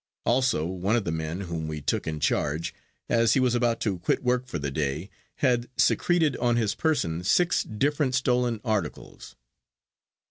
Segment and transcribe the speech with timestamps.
[0.25, 2.73] Also one of the men whom we took in charge,
[3.07, 7.23] as he was about to quit work for the day, had secreted on his person
[7.23, 9.35] six different stolen articles.